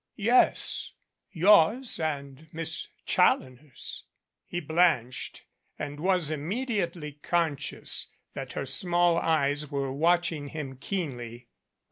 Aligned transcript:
"Yes. 0.15 0.93
Yours 1.29 1.99
and 1.99 2.49
Miss 2.51 2.87
Challoner's." 3.05 4.05
He 4.47 4.59
blanched 4.59 5.45
and 5.77 5.99
was 5.99 6.31
immediately 6.31 7.19
conscious 7.21 8.07
that 8.33 8.53
her 8.53 8.65
small 8.65 9.17
eyes 9.19 9.69
were 9.69 9.93
watching 9.93 10.47
him 10.47 10.75
keenly. 10.77 11.49